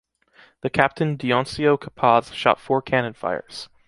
[0.61, 3.69] The captain Dionisio Capaz shot four cannon fires.